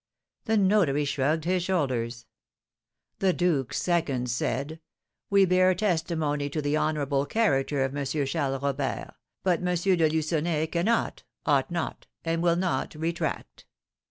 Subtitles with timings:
[0.45, 2.25] The notary shrugged his shoulders.
[3.19, 4.79] "The duke's seconds said,
[5.29, 8.03] 'We bear testimony to the honourable character of M.
[8.03, 9.75] Charles Robert, but M.
[9.75, 13.67] de Lucenay cannot, ought not, and will not retract.'